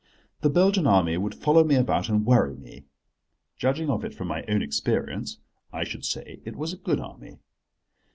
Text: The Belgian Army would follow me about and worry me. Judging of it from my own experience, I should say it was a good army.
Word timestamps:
The 0.39 0.49
Belgian 0.49 0.87
Army 0.87 1.15
would 1.19 1.35
follow 1.35 1.63
me 1.63 1.75
about 1.75 2.09
and 2.09 2.25
worry 2.25 2.55
me. 2.57 2.85
Judging 3.59 3.91
of 3.91 4.03
it 4.03 4.15
from 4.15 4.29
my 4.29 4.43
own 4.47 4.63
experience, 4.63 5.37
I 5.71 5.83
should 5.83 6.05
say 6.05 6.41
it 6.43 6.55
was 6.55 6.73
a 6.73 6.77
good 6.77 6.99
army. 6.99 7.37